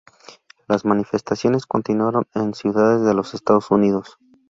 Las 0.67 0.83
manifestaciones 0.83 1.67
continuaron 1.67 2.25
en 2.33 2.55
ciudades 2.55 3.05
de 3.05 3.13
los 3.13 3.35
Estados 3.35 3.69
Unidos. 3.69 4.17